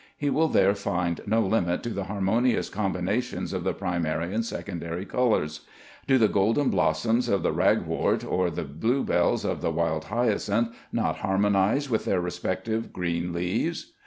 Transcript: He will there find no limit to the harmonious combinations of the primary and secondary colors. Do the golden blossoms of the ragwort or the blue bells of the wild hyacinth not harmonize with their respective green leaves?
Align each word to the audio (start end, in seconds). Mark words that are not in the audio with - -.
He 0.17 0.31
will 0.31 0.47
there 0.47 0.73
find 0.73 1.21
no 1.27 1.41
limit 1.41 1.83
to 1.83 1.89
the 1.91 2.05
harmonious 2.05 2.69
combinations 2.69 3.53
of 3.53 3.63
the 3.63 3.71
primary 3.75 4.33
and 4.33 4.43
secondary 4.43 5.05
colors. 5.05 5.61
Do 6.07 6.17
the 6.17 6.27
golden 6.27 6.71
blossoms 6.71 7.29
of 7.29 7.43
the 7.43 7.51
ragwort 7.51 8.25
or 8.25 8.49
the 8.49 8.63
blue 8.63 9.03
bells 9.03 9.45
of 9.45 9.61
the 9.61 9.69
wild 9.69 10.05
hyacinth 10.05 10.75
not 10.91 11.17
harmonize 11.17 11.87
with 11.87 12.05
their 12.05 12.19
respective 12.19 12.91
green 12.91 13.31
leaves? 13.31 13.91